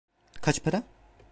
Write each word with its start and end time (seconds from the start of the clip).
Kaç 0.41 0.63
para? 0.63 0.83